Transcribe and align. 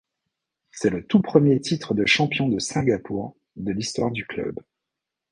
C'est 0.71 0.89
le 0.89 1.05
tout 1.05 1.21
premier 1.21 1.61
titre 1.61 1.93
de 1.93 2.07
champion 2.07 2.49
de 2.49 2.57
Singapour 2.57 3.37
de 3.55 3.71
l'histoire 3.71 4.09
du 4.09 4.25
club. 4.25 4.59